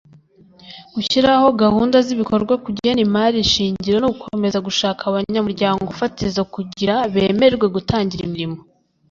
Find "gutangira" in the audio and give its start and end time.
7.75-8.23